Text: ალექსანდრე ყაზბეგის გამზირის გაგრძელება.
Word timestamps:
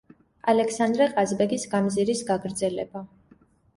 ალექსანდრე 0.53 1.07
ყაზბეგის 1.11 1.65
გამზირის 1.75 2.27
გაგრძელება. 2.31 3.05